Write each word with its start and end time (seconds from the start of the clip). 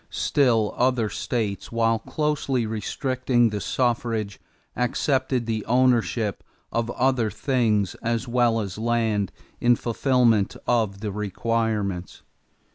Still 0.09 0.73
other 0.77 1.09
states, 1.09 1.71
while 1.71 1.99
closely 1.99 2.65
restricting 2.65 3.49
the 3.51 3.61
suffrage, 3.61 4.39
accepted 4.75 5.45
the 5.45 5.63
ownership 5.67 6.43
of 6.71 6.89
other 6.89 7.29
things 7.29 7.93
as 8.01 8.27
well 8.27 8.59
as 8.61 8.79
land 8.79 9.31
in 9.59 9.75
fulfillment 9.75 10.55
of 10.65 11.01
the 11.01 11.11
requirements. 11.11 12.23